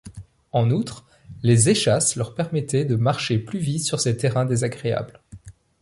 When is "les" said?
1.43-1.69